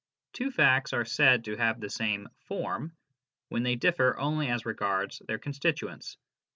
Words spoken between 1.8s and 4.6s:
same" form" when they differ only